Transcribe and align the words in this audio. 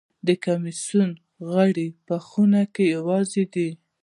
د 0.27 0.29
کمېسیون 0.45 1.11
غړي 1.51 1.87
په 2.07 2.15
خونه 2.27 2.61
کې 2.73 2.83
یوازې 2.95 3.43
دي. 3.53 3.69